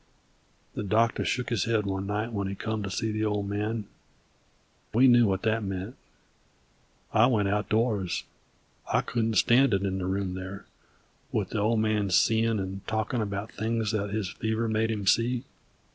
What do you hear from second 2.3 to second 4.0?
when he come to see the Old Man;